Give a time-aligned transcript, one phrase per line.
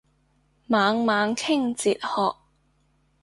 [0.65, 2.35] 猛猛傾哲學